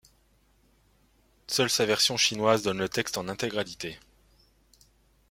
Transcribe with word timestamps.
Seule 1.45 1.69
sa 1.69 1.85
version 1.85 2.17
chinoise 2.17 2.63
donne 2.63 2.79
le 2.79 2.89
texte 2.89 3.19
en 3.19 3.27
intégralité. 3.27 3.99